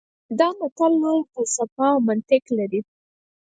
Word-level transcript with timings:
دا 0.39 0.47
متل 0.59 0.91
لویه 1.03 1.27
فلسفه 1.33 1.85
او 1.93 1.99
منطق 2.07 2.43
لري 2.57 2.81